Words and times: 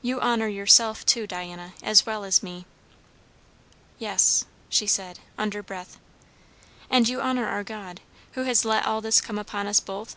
"You 0.00 0.18
honour 0.18 0.48
yourself, 0.48 1.04
too, 1.04 1.26
Diana, 1.26 1.74
as 1.82 2.06
well 2.06 2.24
as 2.24 2.42
me." 2.42 2.64
"Yes" 3.98 4.46
she 4.70 4.86
said, 4.86 5.18
under 5.36 5.62
breath. 5.62 5.98
"And 6.88 7.06
you 7.06 7.20
honour 7.20 7.46
our 7.46 7.62
God, 7.62 8.00
who 8.32 8.44
has 8.44 8.64
let 8.64 8.86
all 8.86 9.02
this 9.02 9.20
come 9.20 9.38
upon 9.38 9.66
us 9.66 9.78
both?" 9.78 10.16